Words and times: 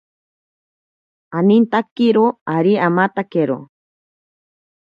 Anintakiro 1.37 2.25
ari 2.55 2.73
amatakero. 2.87 3.57